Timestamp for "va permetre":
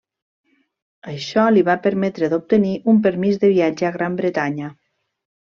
1.67-2.31